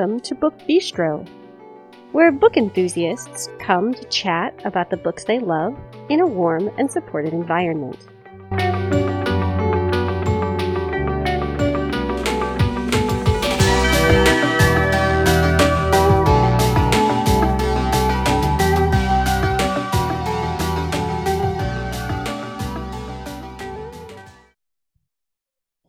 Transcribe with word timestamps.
Welcome 0.00 0.20
to 0.20 0.34
Book 0.34 0.58
Bistro, 0.60 1.28
where 2.12 2.32
book 2.32 2.56
enthusiasts 2.56 3.50
come 3.58 3.92
to 3.92 4.02
chat 4.04 4.58
about 4.64 4.88
the 4.88 4.96
books 4.96 5.24
they 5.24 5.38
love 5.38 5.78
in 6.08 6.20
a 6.20 6.26
warm 6.26 6.70
and 6.78 6.90
supportive 6.90 7.34
environment. 7.34 7.98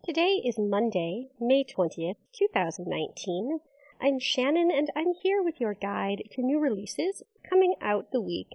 Today 0.03 0.41
is 0.43 0.59
Monday, 0.59 1.29
May 1.39 1.63
20th, 1.63 2.17
2019. 2.33 3.61
I'm 4.03 4.17
Shannon 4.19 4.71
and 4.71 4.89
I'm 4.95 5.13
here 5.21 5.43
with 5.43 5.61
your 5.61 5.75
guide 5.75 6.23
to 6.31 6.41
new 6.41 6.59
releases 6.59 7.21
coming 7.47 7.75
out 7.83 8.11
the 8.11 8.19
week 8.19 8.47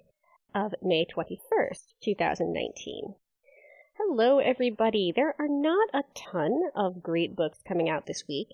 of 0.53 0.75
May 0.83 1.07
21st, 1.07 1.85
2019. 2.03 3.15
Hello 3.97 4.41
everybody. 4.41 5.13
There 5.15 5.37
are 5.39 5.47
not 5.47 5.89
a 5.95 6.03
ton 6.17 6.63
of 6.75 7.01
great 7.01 7.37
books 7.37 7.61
coming 7.67 7.89
out 7.89 8.07
this 8.07 8.25
week, 8.29 8.49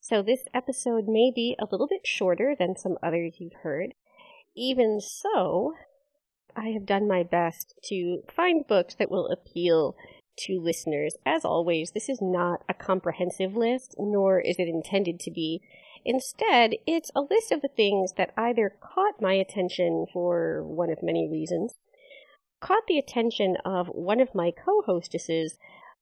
so 0.00 0.22
this 0.22 0.44
episode 0.54 1.06
may 1.06 1.30
be 1.34 1.54
a 1.58 1.68
little 1.70 1.86
bit 1.86 2.06
shorter 2.06 2.56
than 2.58 2.78
some 2.78 2.96
others 3.02 3.34
you've 3.38 3.60
heard. 3.62 3.92
Even 4.56 5.02
so, 5.02 5.74
I 6.56 6.68
have 6.68 6.86
done 6.86 7.06
my 7.06 7.24
best 7.24 7.74
to 7.90 8.22
find 8.34 8.66
books 8.66 8.94
that 8.94 9.10
will 9.10 9.28
appeal 9.28 9.96
to 10.46 10.60
listeners. 10.60 11.14
As 11.26 11.44
always, 11.44 11.90
this 11.90 12.08
is 12.08 12.22
not 12.22 12.62
a 12.70 12.74
comprehensive 12.74 13.54
list, 13.54 13.96
nor 13.98 14.40
is 14.40 14.56
it 14.58 14.66
intended 14.66 15.20
to 15.20 15.30
be. 15.30 15.60
Instead, 16.08 16.72
it's 16.86 17.10
a 17.14 17.20
list 17.20 17.52
of 17.52 17.60
the 17.60 17.68
things 17.68 18.14
that 18.16 18.32
either 18.34 18.74
caught 18.80 19.20
my 19.20 19.34
attention 19.34 20.06
for 20.10 20.64
one 20.64 20.88
of 20.90 21.02
many 21.02 21.28
reasons, 21.30 21.74
caught 22.60 22.86
the 22.88 22.96
attention 22.96 23.58
of 23.62 23.88
one 23.88 24.18
of 24.18 24.34
my 24.34 24.50
co 24.50 24.80
hostesses, 24.86 25.58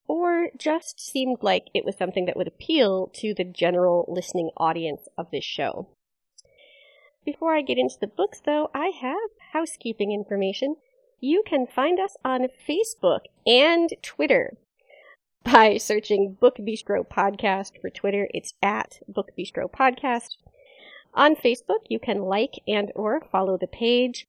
or 0.07 0.51
just 0.57 1.01
seemed 1.01 1.39
like 1.43 1.71
it 1.75 1.85
was 1.85 1.97
something 1.97 2.25
that 2.25 2.37
would 2.37 2.47
appeal 2.47 3.11
to 3.15 3.35
the 3.35 3.43
general 3.43 4.05
listening 4.07 4.51
audience 4.57 5.09
of 5.19 5.33
this 5.33 5.45
show. 5.45 5.89
Before 7.25 7.57
I 7.57 7.63
get 7.63 7.77
into 7.77 7.99
the 8.01 8.07
books, 8.07 8.41
though, 8.47 8.71
I 8.73 8.93
have 9.01 9.31
housekeeping 9.55 10.13
information 10.13 10.77
you 11.19 11.43
can 11.45 11.67
find 11.67 11.99
us 11.99 12.17
on 12.25 12.47
Facebook 12.69 13.23
and 13.45 13.91
Twitter 14.03 14.57
by 15.47 15.77
searching 15.77 16.37
Book 16.41 16.57
Bistro 16.57 17.07
Podcast 17.07 17.81
for 17.81 17.89
Twitter. 17.89 18.27
It's 18.35 18.55
at 18.61 18.99
Book 19.07 19.31
Bistro 19.39 19.71
Podcast. 19.71 20.37
On 21.15 21.37
Facebook, 21.37 21.87
you 21.89 22.01
can 22.01 22.23
like 22.23 22.61
and 22.67 22.91
or 22.97 23.21
follow 23.31 23.57
the 23.57 23.69
page. 23.69 24.27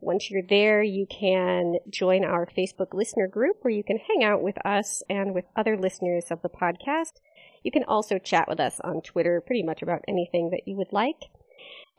Once 0.00 0.30
you're 0.30 0.42
there, 0.42 0.82
you 0.82 1.06
can 1.06 1.74
join 1.90 2.24
our 2.24 2.46
Facebook 2.46 2.94
listener 2.94 3.28
group 3.28 3.58
where 3.60 3.74
you 3.74 3.84
can 3.84 3.98
hang 3.98 4.24
out 4.24 4.42
with 4.42 4.56
us 4.64 5.02
and 5.10 5.34
with 5.34 5.44
other 5.54 5.76
listeners 5.76 6.30
of 6.30 6.40
the 6.40 6.48
podcast. 6.48 7.20
You 7.62 7.70
can 7.70 7.84
also 7.84 8.18
chat 8.18 8.48
with 8.48 8.58
us 8.58 8.80
on 8.80 9.02
Twitter 9.02 9.42
pretty 9.42 9.62
much 9.62 9.82
about 9.82 10.04
anything 10.08 10.48
that 10.50 10.66
you 10.66 10.76
would 10.76 10.92
like. 10.92 11.24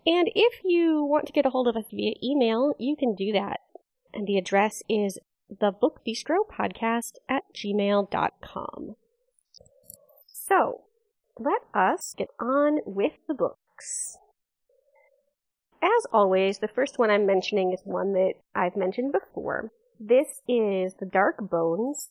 And 0.08 0.30
if 0.34 0.62
you 0.64 1.04
want 1.04 1.28
to 1.28 1.34
get 1.34 1.46
a 1.46 1.52
hold 1.52 1.68
of 1.68 1.78
us 1.78 1.86
via 1.92 2.16
email, 2.24 2.74
you 2.80 2.96
can 2.96 3.14
do 3.14 3.32
that 3.34 3.60
and 4.16 4.26
the 4.26 4.38
address 4.38 4.82
is 4.90 5.20
the 5.50 5.72
Book 5.72 6.02
Bistro 6.08 6.38
Podcast 6.50 7.14
at 7.30 7.44
gmail.com. 7.54 8.96
So, 10.28 10.82
let 11.38 11.62
us 11.74 12.14
get 12.18 12.30
on 12.40 12.80
with 12.86 13.14
the 13.28 13.34
books. 13.34 14.18
As 15.82 16.06
always, 16.12 16.60
the 16.60 16.68
first 16.68 16.98
one 16.98 17.10
I'm 17.10 17.26
mentioning 17.26 17.72
is 17.72 17.82
one 17.84 18.14
that 18.14 18.34
I've 18.56 18.76
mentioned 18.76 19.12
before. 19.12 19.72
This 20.00 20.42
is 20.48 20.96
The 21.00 21.10
Dark 21.12 21.38
Bones, 21.50 22.10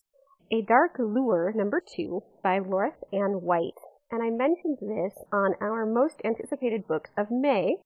A 0.53 0.63
Dark 0.63 0.97
Lure, 0.99 1.53
number 1.55 1.83
two, 1.85 2.23
by 2.43 2.61
Loreth 2.61 3.03
Anne 3.13 3.43
White. 3.43 3.81
And 4.11 4.23
I 4.23 4.31
mentioned 4.31 4.79
this 4.81 5.25
on 5.33 5.55
our 5.61 5.85
most 5.85 6.21
anticipated 6.25 6.87
books 6.87 7.11
of 7.17 7.31
May, 7.31 7.77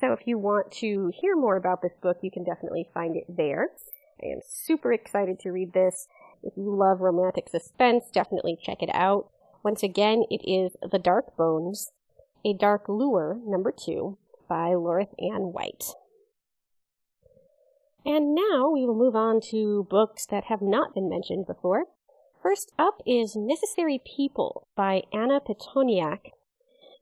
so 0.00 0.12
if 0.12 0.26
you 0.26 0.38
want 0.38 0.72
to 0.72 1.10
hear 1.20 1.34
more 1.34 1.56
about 1.56 1.80
this 1.80 1.94
book, 2.02 2.18
you 2.22 2.30
can 2.30 2.44
definitely 2.44 2.88
find 2.92 3.16
it 3.16 3.24
there. 3.28 3.70
I 4.22 4.26
am 4.26 4.40
super 4.46 4.92
excited 4.92 5.38
to 5.40 5.50
read 5.50 5.72
this. 5.72 6.08
If 6.42 6.54
you 6.56 6.74
love 6.74 7.00
romantic 7.00 7.48
suspense, 7.48 8.04
definitely 8.12 8.58
check 8.60 8.82
it 8.82 8.90
out. 8.92 9.28
Once 9.62 9.82
again, 9.82 10.24
it 10.30 10.48
is 10.48 10.76
The 10.80 10.98
Dark 10.98 11.36
Bones, 11.36 11.92
A 12.44 12.54
Dark 12.54 12.88
Lure, 12.88 13.40
number 13.44 13.72
two, 13.72 14.16
by 14.48 14.70
Loreth 14.70 15.14
Anne 15.18 15.52
White. 15.52 15.94
And 18.04 18.34
now 18.34 18.70
we 18.70 18.86
will 18.86 18.94
move 18.94 19.16
on 19.16 19.40
to 19.50 19.86
books 19.90 20.26
that 20.26 20.44
have 20.44 20.62
not 20.62 20.94
been 20.94 21.08
mentioned 21.08 21.46
before. 21.46 21.86
First 22.40 22.70
up 22.78 23.02
is 23.04 23.34
Necessary 23.34 24.00
People 24.16 24.68
by 24.76 25.02
Anna 25.12 25.40
Pitoniak. 25.40 26.30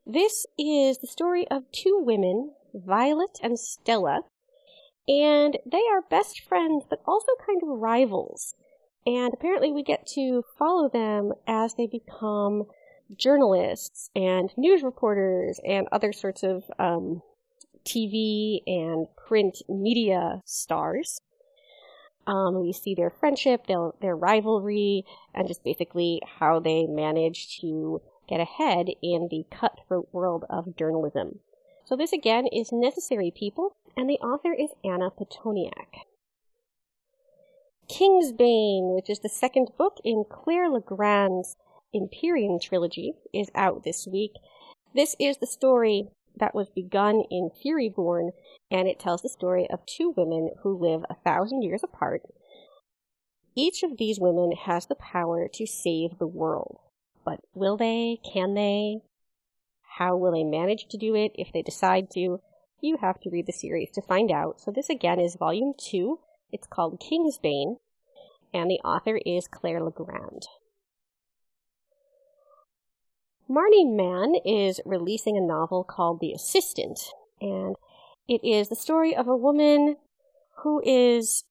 This 0.05 0.47
is 0.57 0.97
the 0.97 1.07
story 1.07 1.47
of 1.49 1.71
two 1.71 2.01
women 2.03 2.53
Violet 2.73 3.37
and 3.43 3.59
Stella, 3.59 4.21
and 5.07 5.57
they 5.65 5.83
are 5.91 6.01
best 6.09 6.41
friends 6.41 6.83
but 6.89 7.01
also 7.05 7.27
kind 7.45 7.61
of 7.63 7.79
rivals. 7.79 8.55
And 9.05 9.33
apparently, 9.33 9.71
we 9.71 9.83
get 9.83 10.07
to 10.15 10.43
follow 10.57 10.89
them 10.89 11.31
as 11.45 11.75
they 11.75 11.85
become 11.85 12.63
journalists 13.15 14.09
and 14.15 14.49
news 14.57 14.81
reporters 14.81 15.59
and 15.63 15.87
other 15.91 16.11
sorts 16.11 16.41
of 16.41 16.63
um, 16.79 17.21
TV 17.85 18.61
and 18.65 19.05
print 19.27 19.59
media 19.69 20.41
stars. 20.45 21.21
Um, 22.25 22.59
we 22.61 22.73
see 22.73 22.95
their 22.95 23.11
friendship, 23.11 23.67
their, 23.67 23.91
their 24.01 24.15
rivalry, 24.15 25.05
and 25.35 25.47
just 25.47 25.63
basically 25.63 26.21
how 26.39 26.59
they 26.59 26.87
manage 26.87 27.59
to 27.61 28.01
get 28.27 28.39
ahead 28.39 28.87
in 29.03 29.27
the 29.29 29.45
cutthroat 29.51 30.09
world 30.11 30.45
of 30.49 30.75
journalism. 30.75 31.39
So 31.85 31.95
this 31.95 32.11
again 32.11 32.47
is 32.47 32.71
Necessary 32.71 33.31
People, 33.31 33.75
and 33.95 34.09
the 34.09 34.17
author 34.17 34.51
is 34.51 34.71
Anna 34.83 35.11
Pitoniak. 35.11 36.01
Kingsbane, 37.87 38.95
which 38.95 39.07
is 39.07 39.19
the 39.19 39.29
second 39.29 39.69
book 39.77 39.99
in 40.03 40.25
Claire 40.27 40.67
Legrand's 40.67 41.55
Empyrean 41.93 42.59
trilogy, 42.59 43.13
is 43.31 43.51
out 43.53 43.83
this 43.83 44.07
week. 44.11 44.31
This 44.95 45.15
is 45.19 45.37
the 45.37 45.45
story 45.45 46.07
that 46.35 46.55
was 46.55 46.69
begun 46.69 47.23
in 47.29 47.51
Furyborn, 47.51 48.31
and 48.71 48.87
it 48.87 48.99
tells 48.99 49.21
the 49.21 49.29
story 49.29 49.67
of 49.69 49.85
two 49.85 50.11
women 50.17 50.55
who 50.63 50.75
live 50.75 51.05
a 51.07 51.15
thousand 51.23 51.61
years 51.61 51.83
apart. 51.83 52.23
Each 53.55 53.83
of 53.83 53.97
these 53.97 54.19
women 54.19 54.53
has 54.53 54.87
the 54.87 54.95
power 54.95 55.47
to 55.53 55.67
save 55.67 56.17
the 56.17 56.27
world. 56.27 56.79
But 57.23 57.41
will 57.53 57.77
they? 57.77 58.17
Can 58.33 58.55
they? 58.55 59.01
How 59.97 60.17
will 60.17 60.33
they 60.33 60.43
manage 60.43 60.87
to 60.89 60.97
do 60.97 61.15
it 61.15 61.31
if 61.35 61.53
they 61.53 61.61
decide 61.61 62.09
to? 62.11 62.41
You 62.81 62.97
have 62.97 63.19
to 63.21 63.29
read 63.29 63.45
the 63.45 63.53
series 63.53 63.91
to 63.91 64.01
find 64.01 64.29
out. 64.29 64.59
So, 64.59 64.71
this 64.71 64.89
again 64.89 65.19
is 65.19 65.37
volume 65.37 65.73
two. 65.77 66.19
It's 66.51 66.67
called 66.67 67.01
Kingsbane, 67.01 67.77
and 68.53 68.69
the 68.69 68.79
author 68.83 69.19
is 69.25 69.47
Claire 69.47 69.81
Legrand. 69.81 70.47
Marnie 73.49 73.95
Mann 73.95 74.35
is 74.43 74.81
releasing 74.85 75.37
a 75.37 75.41
novel 75.41 75.83
called 75.83 76.19
The 76.19 76.33
Assistant, 76.33 76.99
and 77.39 77.75
it 78.27 78.43
is 78.43 78.69
the 78.69 78.75
story 78.75 79.15
of 79.15 79.27
a 79.27 79.37
woman 79.37 79.97
who 80.63 80.81
is 80.83 81.45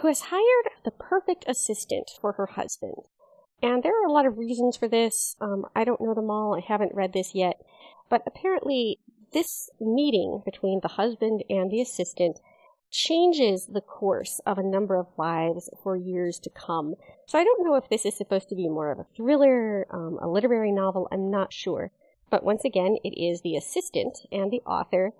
who 0.00 0.08
has 0.08 0.30
hired 0.30 0.70
the 0.84 0.90
perfect 0.90 1.44
assistant 1.48 2.10
for 2.20 2.32
her 2.32 2.46
husband. 2.46 2.94
And 3.64 3.82
there 3.82 3.98
are 3.98 4.06
a 4.06 4.12
lot 4.12 4.26
of 4.26 4.36
reasons 4.36 4.76
for 4.76 4.88
this. 4.88 5.36
Um, 5.40 5.64
I 5.74 5.84
don't 5.84 6.02
know 6.02 6.12
them 6.12 6.30
all. 6.30 6.54
I 6.54 6.60
haven't 6.60 6.94
read 6.94 7.14
this 7.14 7.34
yet. 7.34 7.62
But 8.10 8.22
apparently, 8.26 8.98
this 9.32 9.70
meeting 9.80 10.42
between 10.44 10.80
the 10.82 10.88
husband 10.88 11.42
and 11.48 11.70
the 11.70 11.80
assistant 11.80 12.40
changes 12.90 13.64
the 13.64 13.80
course 13.80 14.38
of 14.44 14.58
a 14.58 14.62
number 14.62 14.96
of 14.96 15.06
lives 15.16 15.70
for 15.82 15.96
years 15.96 16.38
to 16.40 16.50
come. 16.50 16.96
So 17.24 17.38
I 17.38 17.44
don't 17.44 17.64
know 17.64 17.76
if 17.76 17.88
this 17.88 18.04
is 18.04 18.14
supposed 18.14 18.50
to 18.50 18.54
be 18.54 18.68
more 18.68 18.90
of 18.92 18.98
a 18.98 19.06
thriller, 19.16 19.86
um, 19.90 20.18
a 20.20 20.28
literary 20.28 20.70
novel. 20.70 21.08
I'm 21.10 21.30
not 21.30 21.50
sure. 21.50 21.90
But 22.28 22.44
once 22.44 22.66
again, 22.66 22.98
it 23.02 23.18
is 23.18 23.40
the 23.40 23.56
assistant, 23.56 24.18
and 24.30 24.50
the 24.50 24.60
author 24.66 25.14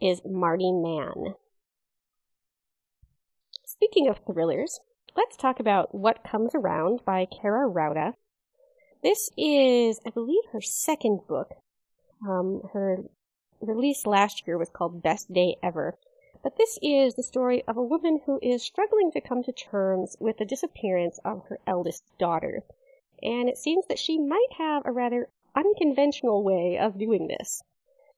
is 0.00 0.22
Marty 0.24 0.72
Mann. 0.72 1.34
Speaking 3.66 4.08
of 4.08 4.20
thrillers, 4.24 4.80
let's 5.16 5.36
talk 5.36 5.60
about 5.60 5.94
What 5.94 6.24
Comes 6.24 6.54
Around 6.54 7.00
by 7.04 7.26
Kaira 7.26 7.72
Rouda. 7.72 8.14
This 9.02 9.30
is, 9.36 10.00
I 10.06 10.10
believe, 10.10 10.42
her 10.52 10.60
second 10.60 11.20
book. 11.28 11.54
Um, 12.28 12.62
her 12.72 12.98
release 13.60 14.06
last 14.06 14.46
year 14.46 14.58
was 14.58 14.70
called 14.70 15.02
Best 15.02 15.32
Day 15.32 15.56
Ever. 15.62 15.96
But 16.42 16.56
this 16.56 16.78
is 16.82 17.14
the 17.14 17.22
story 17.22 17.62
of 17.66 17.76
a 17.76 17.82
woman 17.82 18.20
who 18.24 18.38
is 18.42 18.62
struggling 18.62 19.10
to 19.12 19.20
come 19.20 19.42
to 19.42 19.52
terms 19.52 20.16
with 20.20 20.38
the 20.38 20.44
disappearance 20.44 21.18
of 21.24 21.42
her 21.48 21.58
eldest 21.66 22.04
daughter. 22.18 22.62
And 23.22 23.48
it 23.48 23.58
seems 23.58 23.86
that 23.88 23.98
she 23.98 24.18
might 24.18 24.52
have 24.58 24.82
a 24.84 24.92
rather 24.92 25.28
unconventional 25.54 26.42
way 26.42 26.78
of 26.78 26.98
doing 26.98 27.26
this. 27.26 27.62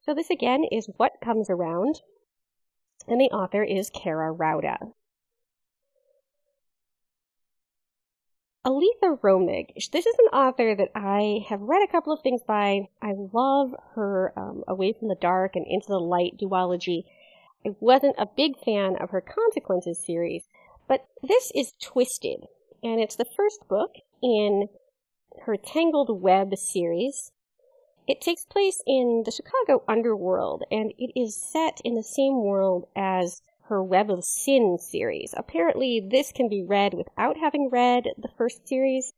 So 0.03 0.15
this 0.15 0.31
again 0.31 0.65
is 0.71 0.91
What 0.97 1.21
Comes 1.21 1.49
Around, 1.49 2.01
and 3.09 3.21
the 3.21 3.31
author 3.31 3.63
is 3.63 3.91
Kaira 3.91 4.37
Rouda. 4.37 4.93
Aleatha 8.65 9.19
Romig. 9.23 9.75
This 9.91 10.07
is 10.07 10.15
an 10.21 10.39
author 10.39 10.77
that 10.77 10.93
I 10.95 11.45
have 11.49 11.61
read 11.61 11.83
a 11.83 11.91
couple 11.91 12.13
of 12.13 12.21
things 12.23 12.43
by. 12.47 12.89
I 13.03 13.15
love 13.33 13.75
her 13.97 14.33
um, 14.37 14.63
Away 14.69 14.93
from 14.93 15.09
the 15.09 15.17
Dark 15.17 15.57
and 15.57 15.67
Into 15.67 15.89
the 15.89 15.99
Light 15.99 16.39
duology. 16.41 17.03
I 17.67 17.71
wasn't 17.81 18.15
a 18.19 18.27
big 18.37 18.57
fan 18.65 18.95
of 19.01 19.11
her 19.11 19.21
Consequences 19.21 19.99
series, 19.99 20.45
but 20.87 21.09
this 21.25 21.51
is 21.57 21.73
Twisted, 21.83 22.47
and 22.85 23.01
it's 23.01 23.17
the 23.17 23.25
first 23.25 23.67
book 23.69 23.97
in 24.23 24.69
her 25.45 25.57
Tangled 25.57 26.23
Web 26.23 26.57
series. 26.57 27.33
It 28.07 28.21
takes 28.21 28.45
place 28.45 28.81
in 28.87 29.25
the 29.25 29.33
Chicago 29.33 29.83
underworld, 29.89 30.63
and 30.71 30.93
it 30.99 31.19
is 31.19 31.35
set 31.35 31.81
in 31.85 31.97
the 31.97 32.03
same 32.05 32.45
world 32.45 32.87
as 32.95 33.43
her 33.73 33.83
Web 33.83 34.11
of 34.11 34.23
Sin 34.23 34.77
series. 34.79 35.33
Apparently, 35.35 35.99
this 35.99 36.31
can 36.31 36.47
be 36.47 36.63
read 36.63 36.93
without 36.93 37.39
having 37.39 37.71
read 37.71 38.05
the 38.19 38.29
first 38.37 38.69
series. 38.69 39.15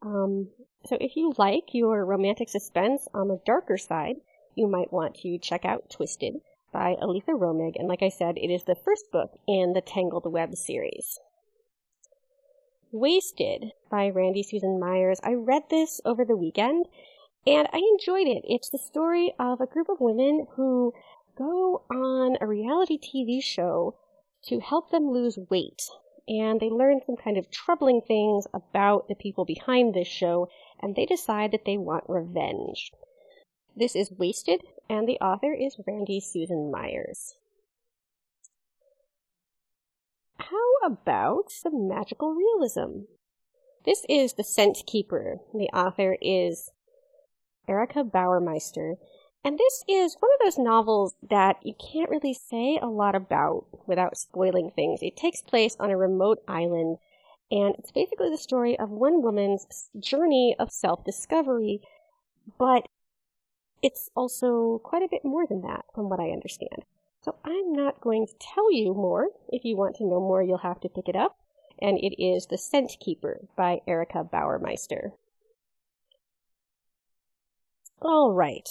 Um, 0.00 0.48
so, 0.86 0.96
if 0.98 1.16
you 1.16 1.34
like 1.36 1.74
your 1.74 2.06
romantic 2.06 2.48
suspense 2.48 3.08
on 3.12 3.28
the 3.28 3.42
darker 3.44 3.76
side, 3.76 4.16
you 4.54 4.66
might 4.66 4.90
want 4.90 5.16
to 5.16 5.36
check 5.36 5.66
out 5.66 5.90
Twisted 5.90 6.40
by 6.72 6.96
Aleatha 7.02 7.38
Romig. 7.38 7.74
And 7.76 7.88
like 7.88 8.02
I 8.02 8.08
said, 8.08 8.38
it 8.38 8.50
is 8.50 8.64
the 8.64 8.74
first 8.74 9.12
book 9.12 9.32
in 9.46 9.74
the 9.74 9.82
Tangled 9.82 10.24
Web 10.24 10.56
series. 10.56 11.18
Wasted 12.92 13.72
by 13.90 14.08
Randy 14.08 14.42
Susan 14.42 14.80
Meyers. 14.80 15.20
I 15.22 15.34
read 15.34 15.64
this 15.68 16.00
over 16.06 16.24
the 16.24 16.38
weekend 16.38 16.86
and 17.46 17.68
I 17.70 17.78
enjoyed 17.78 18.26
it. 18.26 18.44
It's 18.48 18.70
the 18.70 18.78
story 18.78 19.34
of 19.38 19.60
a 19.60 19.66
group 19.66 19.90
of 19.90 20.00
women 20.00 20.46
who 20.56 20.94
go 21.40 21.84
on 21.90 22.36
a 22.40 22.46
reality 22.46 22.98
TV 22.98 23.42
show 23.42 23.96
to 24.44 24.60
help 24.60 24.90
them 24.90 25.10
lose 25.10 25.38
weight. 25.48 25.82
And 26.28 26.60
they 26.60 26.68
learn 26.68 27.00
some 27.04 27.16
kind 27.16 27.36
of 27.36 27.50
troubling 27.50 28.02
things 28.06 28.46
about 28.54 29.08
the 29.08 29.14
people 29.14 29.44
behind 29.44 29.94
this 29.94 30.06
show, 30.06 30.48
and 30.80 30.94
they 30.94 31.06
decide 31.06 31.50
that 31.52 31.64
they 31.64 31.76
want 31.76 32.04
revenge. 32.08 32.92
This 33.74 33.96
is 33.96 34.12
Wasted, 34.12 34.60
and 34.88 35.08
the 35.08 35.18
author 35.18 35.52
is 35.52 35.80
Randy 35.86 36.20
Susan 36.20 36.70
Meyers. 36.70 37.34
How 40.38 40.86
about 40.86 41.50
some 41.50 41.88
magical 41.88 42.34
realism? 42.34 43.06
This 43.84 44.04
is 44.08 44.34
The 44.34 44.44
Scent 44.44 44.82
Keeper. 44.86 45.38
The 45.54 45.70
author 45.72 46.16
is 46.20 46.70
Erica 47.66 48.04
Bauermeister, 48.04 48.96
and 49.44 49.58
this 49.58 49.84
is 49.88 50.16
one 50.20 50.30
of 50.34 50.44
those 50.44 50.58
novels 50.58 51.14
that 51.28 51.56
you 51.64 51.74
can't 51.74 52.10
really 52.10 52.34
say 52.34 52.78
a 52.80 52.86
lot 52.86 53.14
about 53.14 53.64
without 53.86 54.18
spoiling 54.18 54.70
things. 54.70 55.00
It 55.02 55.16
takes 55.16 55.40
place 55.40 55.76
on 55.80 55.90
a 55.90 55.96
remote 55.96 56.42
island, 56.46 56.98
and 57.50 57.74
it's 57.78 57.90
basically 57.90 58.30
the 58.30 58.36
story 58.36 58.78
of 58.78 58.90
one 58.90 59.22
woman's 59.22 59.88
journey 59.98 60.54
of 60.58 60.70
self 60.70 61.04
discovery, 61.04 61.80
but 62.58 62.88
it's 63.82 64.10
also 64.14 64.80
quite 64.84 65.02
a 65.02 65.08
bit 65.10 65.24
more 65.24 65.46
than 65.46 65.62
that, 65.62 65.86
from 65.94 66.10
what 66.10 66.20
I 66.20 66.30
understand. 66.30 66.84
So 67.22 67.36
I'm 67.44 67.72
not 67.72 68.00
going 68.00 68.26
to 68.26 68.34
tell 68.38 68.72
you 68.72 68.94
more. 68.94 69.28
If 69.48 69.64
you 69.64 69.76
want 69.76 69.96
to 69.96 70.04
know 70.04 70.20
more, 70.20 70.42
you'll 70.42 70.58
have 70.58 70.80
to 70.80 70.88
pick 70.88 71.08
it 71.08 71.16
up. 71.16 71.36
And 71.80 71.98
it 71.98 72.22
is 72.22 72.46
The 72.46 72.58
Scent 72.58 72.96
Keeper 73.00 73.40
by 73.56 73.80
Erica 73.86 74.22
Bauermeister. 74.22 75.12
All 78.02 78.32
right. 78.32 78.68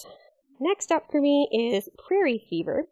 Next 0.62 0.92
up 0.92 1.10
for 1.10 1.22
me 1.22 1.48
is 1.54 1.88
Prairie 1.98 2.46
Fever. 2.50 2.90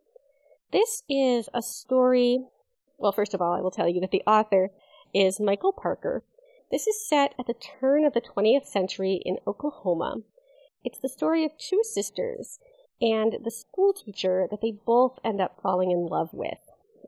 This 0.72 1.04
is 1.10 1.50
a 1.54 1.62
story. 1.62 2.46
Well, 2.98 3.12
first 3.12 3.34
of 3.34 3.42
all, 3.42 3.52
I 3.52 3.60
will 3.60 3.72
tell 3.72 3.90
you 3.90 4.00
that 4.00 4.12
the 4.12 4.24
author 4.26 4.70
is 5.14 5.42
Michael 5.42 5.74
Parker. 5.74 6.24
This 6.72 6.88
is 6.88 7.06
set 7.06 7.36
at 7.38 7.46
the 7.46 7.54
turn 7.54 8.06
of 8.06 8.14
the 8.14 8.22
20th 8.22 8.66
century 8.66 9.22
in 9.26 9.40
Oklahoma. 9.46 10.20
It's 10.86 11.00
the 11.00 11.10
story 11.10 11.44
of 11.44 11.58
two 11.58 11.82
sisters 11.84 12.60
and 13.02 13.36
the 13.44 13.52
school 13.52 13.92
teacher 13.92 14.48
that 14.50 14.62
they 14.62 14.72
both 14.72 15.20
end 15.22 15.42
up 15.42 15.60
falling 15.62 15.92
in 15.92 16.06
love 16.06 16.30
with. 16.32 16.60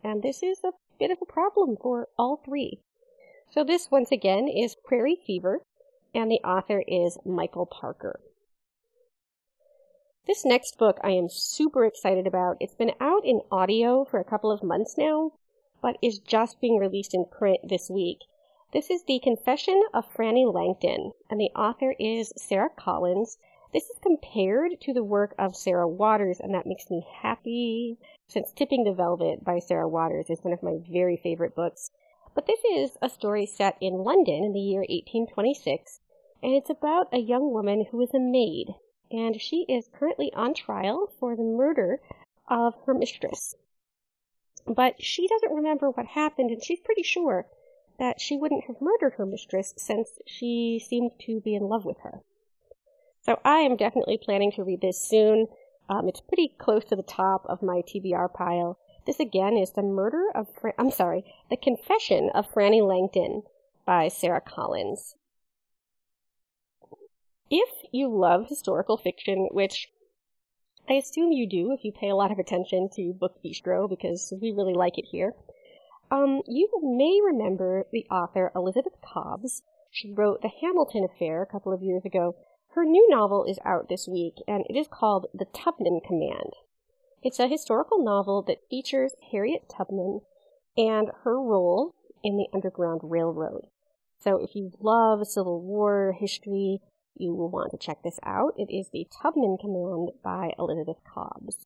And 0.04 0.22
this 0.22 0.44
is 0.44 0.60
a 0.66 0.74
bit 1.00 1.10
of 1.10 1.20
a 1.22 1.26
problem 1.26 1.78
for 1.82 2.10
all 2.18 2.42
three. 2.44 2.82
So, 3.50 3.64
this 3.64 3.90
once 3.90 4.12
again 4.12 4.50
is 4.50 4.76
Prairie 4.76 5.20
Fever, 5.26 5.62
and 6.14 6.30
the 6.30 6.42
author 6.44 6.84
is 6.86 7.18
Michael 7.26 7.66
Parker. 7.66 8.20
This 10.30 10.46
next 10.46 10.78
book 10.78 11.00
I 11.04 11.10
am 11.10 11.28
super 11.28 11.86
excited 11.86 12.28
about. 12.28 12.58
It's 12.60 12.76
been 12.76 12.94
out 13.02 13.26
in 13.26 13.42
audio 13.52 14.06
for 14.06 14.20
a 14.20 14.24
couple 14.24 14.52
of 14.52 14.62
months 14.62 14.96
now, 14.96 15.32
but 15.82 15.98
is 16.04 16.20
just 16.20 16.62
being 16.62 16.78
released 16.78 17.16
in 17.16 17.26
print 17.26 17.62
this 17.68 17.90
week. 17.90 18.20
This 18.72 18.92
is 18.92 19.02
The 19.02 19.18
Confession 19.18 19.82
of 19.92 20.06
Franny 20.14 20.46
Langton, 20.46 21.14
and 21.32 21.42
the 21.42 21.50
author 21.56 21.96
is 21.98 22.32
Sara 22.38 22.70
Collins. 22.70 23.40
This 23.74 23.90
is 23.90 23.98
compared 24.04 24.80
to 24.82 24.94
the 24.94 25.04
work 25.04 25.34
of 25.40 25.56
Sarah 25.56 25.88
Waters, 25.88 26.40
and 26.40 26.54
that 26.54 26.68
makes 26.68 26.92
me 26.92 27.08
happy 27.12 27.98
since 28.28 28.52
Tipping 28.52 28.84
the 28.84 28.94
Velvet 28.94 29.44
by 29.44 29.58
Sarah 29.58 29.90
Waters 29.90 30.30
is 30.30 30.44
one 30.44 30.54
of 30.54 30.62
my 30.62 30.78
very 30.92 31.18
favorite 31.18 31.56
books. 31.56 31.90
But 32.36 32.46
this 32.46 32.64
is 32.64 33.00
a 33.02 33.10
story 33.10 33.48
set 33.48 33.78
in 33.82 34.04
London 34.04 34.44
in 34.44 34.54
the 34.54 34.60
year 34.60 34.82
1826, 34.82 36.02
and 36.44 36.54
it's 36.54 36.70
about 36.70 37.12
a 37.12 37.18
young 37.18 37.52
woman 37.52 37.88
who 37.90 38.00
is 38.02 38.14
a 38.14 38.20
maid 38.20 38.76
and 39.12 39.42
she 39.42 39.66
is 39.68 39.90
currently 39.94 40.32
on 40.34 40.54
trial 40.54 41.12
for 41.20 41.36
the 41.36 41.44
murder 41.44 42.02
of 42.48 42.76
her 42.86 42.94
mistress. 42.94 43.56
But 44.68 45.02
she 45.02 45.28
doesn't 45.28 45.56
remember 45.56 45.90
what 45.90 46.06
happened, 46.06 46.52
and 46.52 46.64
she's 46.64 46.80
pretty 46.80 47.04
sure 47.04 47.48
that 47.98 48.22
she 48.22 48.38
wouldn't 48.38 48.66
have 48.66 48.82
murdered 48.82 49.14
her 49.14 49.26
mistress 49.26 49.74
since 49.78 50.20
she 50.26 50.80
seemed 50.80 51.12
to 51.22 51.42
be 51.42 51.56
in 51.56 51.64
love 51.64 51.86
with 51.86 51.98
her. 52.00 52.22
So 53.22 53.40
I 53.44 53.60
am 53.60 53.76
definitely 53.76 54.18
planning 54.18 54.52
to 54.54 54.64
read 54.64 54.82
this 54.82 55.02
soon. 55.02 55.48
Um, 55.90 56.08
it's 56.08 56.22
pretty 56.22 56.56
close 56.58 56.86
to 56.86 56.96
the 56.96 57.04
top 57.04 57.46
of 57.48 57.62
my 57.62 57.82
TBR 57.82 58.34
pile. 58.34 58.80
This 59.06 59.20
again 59.20 59.58
is 59.58 59.72
The 59.72 59.82
Murder 59.82 60.30
of, 60.34 60.48
Fra- 60.54 60.74
I'm 60.78 60.92
sorry, 60.92 61.26
The 61.50 61.58
Confession 61.58 62.30
of 62.34 62.52
Franny 62.52 62.82
Langton 62.86 63.44
by 63.86 64.08
Sara 64.08 64.40
Collins. 64.40 65.16
If 67.50 67.70
you 67.92 68.08
love 68.08 68.48
historical 68.48 68.98
fiction, 68.98 69.48
which 69.52 69.90
I 70.88 70.94
assume 70.94 71.32
you 71.32 71.48
do 71.50 71.72
if 71.72 71.84
you 71.84 71.92
pay 71.92 72.10
a 72.10 72.16
lot 72.16 72.32
of 72.32 72.38
attention 72.38 72.90
to 72.96 73.14
Book 73.14 73.40
Bistro 73.44 73.90
because 73.90 74.32
we 74.40 74.52
really 74.52 74.74
like 74.74 74.98
it 74.98 75.06
here, 75.12 75.34
um, 76.12 76.42
you 76.48 76.70
may 76.82 77.20
remember 77.24 77.86
the 77.92 78.06
author 78.12 78.52
Elizabeth 78.56 78.94
Cobbs. 79.04 79.64
She 79.92 80.12
wrote 80.12 80.42
The 80.42 80.52
Hamilton 80.62 81.04
Affair 81.04 81.42
a 81.42 81.48
couple 81.48 81.74
of 81.74 81.82
years 81.82 82.06
ago. 82.06 82.36
Her 82.74 82.86
new 82.86 83.08
novel 83.10 83.46
is 83.46 83.60
out 83.66 83.90
this 83.90 84.08
week, 84.08 84.36
and 84.48 84.64
it 84.70 84.76
is 84.76 84.88
called 84.88 85.26
The 85.34 85.46
Tubman 85.46 86.02
Command. 86.06 86.54
It's 87.24 87.40
a 87.40 87.48
historical 87.48 88.04
novel 88.04 88.44
that 88.44 88.68
features 88.70 89.14
Harriet 89.32 89.72
Tubman 89.76 90.22
and 90.78 91.10
her 91.24 91.42
role 91.42 91.96
in 92.24 92.38
the 92.38 92.48
Underground 92.54 93.02
Railroad. 93.04 93.66
So 94.20 94.38
if 94.38 94.56
you 94.56 94.72
love 94.80 95.28
Civil 95.28 95.62
War 95.62 96.16
history, 96.18 96.82
you 97.16 97.34
will 97.34 97.50
want 97.50 97.72
to 97.72 97.78
check 97.78 98.04
this 98.04 98.20
out. 98.24 98.54
It 98.58 98.72
is 98.74 98.90
the 98.90 99.08
Tubman 99.22 99.58
Command 99.60 100.12
by 100.24 100.54
Elizabeth 100.58 100.98
Cobbs. 101.04 101.66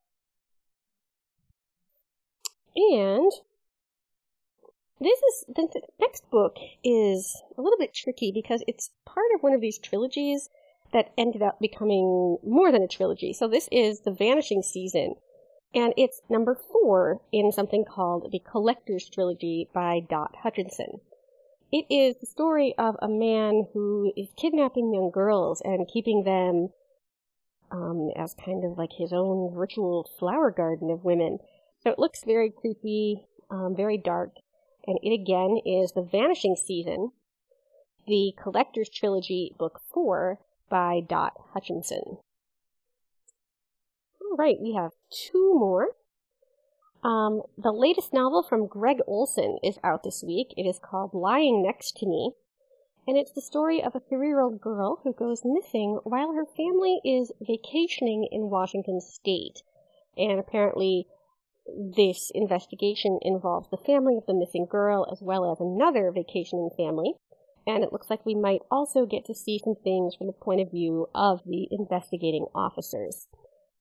And 2.76 3.32
this 5.00 5.20
is 5.20 5.46
the 5.48 5.82
next 6.00 6.30
book 6.32 6.58
is 6.84 7.42
a 7.58 7.62
little 7.62 7.78
bit 7.78 7.94
tricky 7.94 8.32
because 8.32 8.64
it's 8.68 8.92
part 9.06 9.28
of 9.36 9.44
one 9.44 9.54
of 9.54 9.62
these 9.62 9.78
trilogies 9.78 10.50
that 10.92 11.12
ended 11.18 11.42
up 11.42 11.60
becoming 11.60 12.38
more 12.44 12.72
than 12.72 12.84
a 12.84 12.88
trilogy. 12.88 13.34
So 13.34 13.48
this 13.48 13.68
is 13.72 14.02
The 14.02 14.12
Vanishing 14.12 14.62
Season, 14.62 15.16
and 15.74 15.94
it's 15.98 16.22
number 16.30 16.56
four 16.56 17.20
in 17.32 17.52
something 17.52 17.84
called 17.84 18.32
the 18.32 18.40
Collector's 18.40 19.10
Trilogy 19.10 19.68
by 19.74 20.00
Dot 20.00 20.36
Hutchison. 20.42 21.02
It 21.74 21.88
is 21.90 22.18
the 22.18 22.28
story 22.28 22.76
of 22.78 22.98
a 23.02 23.08
man 23.08 23.66
who 23.74 24.14
is 24.16 24.28
kidnapping 24.38 24.94
young 24.94 25.10
girls 25.10 25.60
and 25.66 25.90
keeping 25.92 26.24
them 26.24 26.70
um, 27.72 28.12
as 28.16 28.36
kind 28.36 28.64
of 28.64 28.78
like 28.78 28.92
his 28.96 29.12
own 29.12 29.52
virtual 29.56 30.08
flower 30.20 30.52
garden 30.52 30.92
of 30.92 31.04
women. 31.04 31.40
So 31.82 31.90
it 31.90 31.98
looks 31.98 32.24
very 32.24 32.52
creepy, 32.52 33.26
um, 33.50 33.74
very 33.76 33.98
dark, 33.98 34.36
and 34.86 35.00
it 35.02 35.20
again 35.20 35.58
is 35.66 35.94
The 35.94 36.04
Vanishing 36.04 36.56
Season, 36.56 37.10
the 38.06 38.36
Collector's 38.40 38.90
Trilogy, 38.90 39.56
Book 39.58 39.82
4 39.96 40.38
by 40.70 41.00
Dot 41.00 41.34
Hutchison. 41.56 42.20
All 44.22 44.38
right, 44.38 44.58
we 44.62 44.76
have 44.76 44.92
two 45.10 45.56
more. 45.56 45.96
Um, 47.04 47.42
the 47.58 47.74
latest 47.74 48.14
novel 48.14 48.44
from 48.44 48.68
Gregg 48.68 49.00
Olsen 49.06 49.58
is 49.62 49.78
out 49.84 50.04
this 50.04 50.24
week. 50.26 50.54
It 50.56 50.64
is 50.64 50.80
called 50.80 51.14
Lying 51.14 51.62
Next 51.62 51.98
to 51.98 52.06
Me. 52.06 52.32
And 53.06 53.18
it's 53.18 53.34
the 53.34 53.42
story 53.42 53.84
of 53.84 53.94
a 53.96 54.00
three 54.00 54.28
year 54.28 54.40
old 54.40 54.62
girl 54.62 55.02
who 55.04 55.14
goes 55.14 55.42
missing 55.44 56.00
while 56.04 56.34
her 56.34 56.46
family 56.46 57.02
is 57.04 57.34
vacationing 57.42 58.28
in 58.32 58.50
Washington 58.50 59.02
state. 59.02 59.62
And 60.16 60.40
apparently, 60.40 61.08
this 61.68 62.32
investigation 62.34 63.20
involves 63.22 63.70
the 63.70 63.78
family 63.78 64.16
of 64.16 64.26
the 64.26 64.34
missing 64.34 64.66
girl 64.70 65.06
as 65.12 65.22
well 65.22 65.52
as 65.52 65.60
another 65.60 66.12
vacationing 66.12 66.70
family. 66.78 67.16
And 67.68 67.84
it 67.84 67.92
looks 67.92 68.10
like 68.10 68.26
we 68.26 68.36
might 68.36 68.62
also 68.72 69.06
get 69.06 69.26
to 69.26 69.36
see 69.36 69.60
some 69.62 69.76
things 69.84 70.16
from 70.16 70.28
the 70.28 70.34
point 70.34 70.62
of 70.62 70.72
view 70.72 71.08
of 71.14 71.42
the 71.46 71.68
investigating 71.72 72.46
officers. 72.56 73.28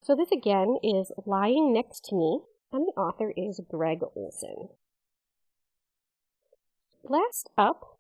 So 0.02 0.17
this 0.17 0.33
again 0.33 0.79
is 0.83 1.12
Lying 1.26 1.73
Next 1.73 2.05
to 2.07 2.17
Me, 2.17 2.41
and 2.73 2.87
the 2.87 3.00
author 3.00 3.33
is 3.37 3.61
Gregg 3.71 4.00
Olsen. 4.14 4.69
Last 7.05 7.50
up 7.59 7.99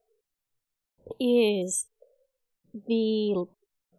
is 1.20 1.86
the 2.86 3.46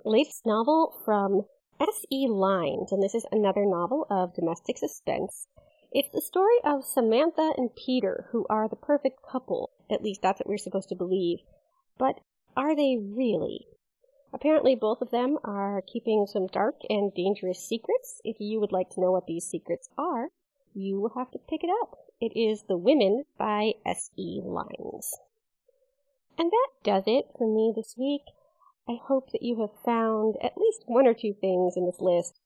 latest 0.06 0.46
novel 0.46 0.96
from 1.06 1.44
S.E. 1.80 2.28
Lynes, 2.30 2.92
and 2.92 3.04
this 3.04 3.14
is 3.14 3.26
another 3.32 3.66
novel 3.66 4.08
of 4.10 4.34
domestic 4.34 4.78
suspense. 4.78 5.48
It's 5.92 6.10
the 6.12 6.22
story 6.22 6.58
of 6.64 6.86
Samantha 6.86 7.54
and 7.56 7.76
Peter, 7.76 8.28
who 8.32 8.48
are 8.50 8.68
the 8.68 8.76
perfect 8.76 9.20
couple. 9.30 9.72
At 9.92 10.02
least 10.02 10.22
that's 10.22 10.40
what 10.40 10.48
we're 10.48 10.58
supposed 10.58 10.90
to 10.90 10.96
believe. 10.96 11.40
But 11.98 12.20
are 12.58 12.76
they 12.76 12.98
really? 12.98 13.68
Apparently, 14.34 14.74
both 14.74 15.02
of 15.02 15.12
them 15.12 15.38
are 15.44 15.84
keeping 15.86 16.26
some 16.26 16.48
dark 16.48 16.76
and 16.90 17.14
dangerous 17.14 17.60
secrets. 17.60 18.20
If 18.24 18.38
you 18.40 18.60
would 18.60 18.72
like 18.72 18.90
to 18.92 19.02
know 19.02 19.12
what 19.12 19.28
these 19.28 19.46
secrets 19.46 19.90
are, 19.98 20.30
you 20.74 21.00
will 21.00 21.14
have 21.16 21.32
to 21.32 21.40
pick 21.40 21.64
it 21.64 21.70
up. 21.82 21.98
It 22.20 22.38
is 22.38 22.64
The 22.68 22.78
Women 22.78 23.26
by 23.38 23.74
S.E. 23.86 24.42
Lynes. 24.44 25.18
And 26.38 26.52
that 26.52 26.70
does 26.84 27.04
it 27.06 27.26
for 27.38 27.48
me 27.48 27.74
this 27.76 27.96
week. 27.98 28.24
I 28.88 28.98
hope 29.02 29.32
that 29.32 29.44
you 29.44 29.62
have 29.62 29.84
found 29.86 30.36
at 30.44 30.58
least 30.58 30.84
one 30.86 31.08
or 31.08 31.14
two 31.14 31.34
things 31.40 31.76
in 31.78 31.86
this 31.86 32.02
list 32.02 32.40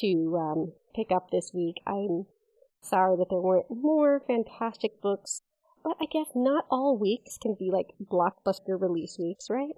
to 0.00 0.36
um, 0.36 0.72
pick 0.94 1.10
up 1.10 1.30
this 1.30 1.52
week. 1.54 1.76
I'm 1.86 2.26
sorry 2.82 3.16
that 3.16 3.28
there 3.30 3.40
weren't 3.40 3.70
more 3.70 4.20
fantastic 4.26 5.00
books, 5.00 5.42
but 5.82 5.96
I 6.00 6.06
guess 6.06 6.28
not 6.34 6.66
all 6.70 6.98
weeks 6.98 7.38
can 7.38 7.54
be 7.58 7.70
like 7.70 7.94
blockbuster 8.02 8.80
release 8.80 9.18
weeks, 9.18 9.48
right? 9.48 9.76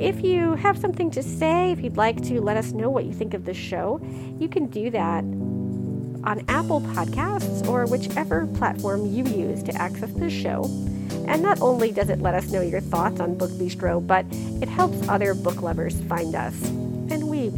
If 0.00 0.22
you 0.22 0.54
have 0.54 0.78
something 0.78 1.10
to 1.10 1.22
say, 1.22 1.72
if 1.72 1.80
you'd 1.80 1.96
like 1.96 2.22
to 2.24 2.40
let 2.40 2.56
us 2.56 2.72
know 2.72 2.88
what 2.88 3.04
you 3.04 3.12
think 3.12 3.34
of 3.34 3.44
the 3.44 3.54
show, 3.54 4.00
you 4.38 4.48
can 4.48 4.66
do 4.66 4.90
that 4.90 5.24
on 6.24 6.44
Apple 6.48 6.80
Podcasts 6.80 7.66
or 7.66 7.86
whichever 7.86 8.46
platform 8.46 9.06
you 9.12 9.24
use 9.24 9.62
to 9.64 9.74
access 9.74 10.12
the 10.12 10.30
show. 10.30 10.64
And 11.26 11.42
not 11.42 11.60
only 11.60 11.90
does 11.90 12.10
it 12.10 12.20
let 12.20 12.34
us 12.34 12.50
know 12.50 12.60
your 12.60 12.80
thoughts 12.80 13.20
on 13.20 13.36
Book 13.36 13.50
Bistro, 13.52 14.04
but 14.04 14.24
it 14.62 14.68
helps 14.68 15.08
other 15.08 15.34
book 15.34 15.62
lovers 15.62 16.00
find 16.02 16.34
us. 16.34 16.54
And 16.64 17.28
we 17.28 17.50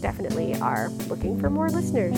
definitely 0.00 0.56
are 0.56 0.90
looking 1.08 1.40
for 1.40 1.50
more 1.50 1.70
listeners. 1.70 2.16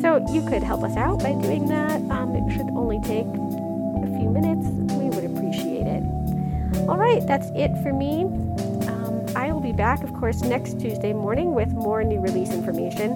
So 0.00 0.24
you 0.32 0.46
could 0.48 0.62
help 0.62 0.82
us 0.82 0.96
out 0.96 1.20
by 1.20 1.32
doing 1.32 1.66
that. 1.68 2.00
Um, 2.10 2.34
it 2.34 2.52
should 2.52 2.68
only 2.70 3.00
take 3.02 3.26
a 3.26 4.18
few 4.18 4.30
minutes. 4.30 4.66
We 4.92 5.10
would 5.10 5.24
appreciate 5.24 5.86
it. 5.86 6.02
All 6.88 6.96
right, 6.96 7.26
that's 7.26 7.46
it 7.54 7.70
for 7.82 7.92
me. 7.92 8.47
I 9.48 9.52
will 9.52 9.60
be 9.60 9.72
back, 9.72 10.04
of 10.04 10.12
course, 10.12 10.42
next 10.42 10.78
Tuesday 10.78 11.14
morning 11.14 11.54
with 11.54 11.70
more 11.70 12.04
new 12.04 12.20
release 12.20 12.50
information. 12.50 13.12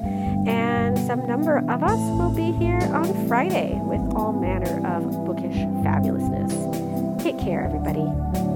And 0.48 0.98
some 0.98 1.26
number 1.26 1.58
of 1.58 1.82
us 1.82 1.98
will 2.18 2.30
be 2.34 2.52
here 2.52 2.80
on 2.94 3.28
Friday 3.28 3.78
with 3.82 4.00
all 4.14 4.32
manner 4.32 4.78
of 4.88 5.26
bookish 5.26 5.56
fabulousness. 5.84 7.22
Take 7.22 7.38
care, 7.38 7.62
everybody. 7.64 8.51